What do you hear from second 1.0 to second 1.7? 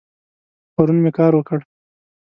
می کار وکړ